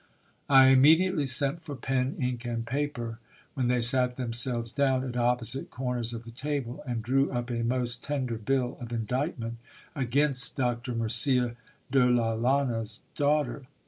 [0.49, 3.19] I immediately sent for pen, ink, and paper,
[3.53, 7.61] when they sat themselves down at opposite corners of the table, and drew up a
[7.61, 9.57] most tender bill of indictment
[9.95, 11.55] against Doctor Murcia
[11.91, 13.67] de la Liana's daughter.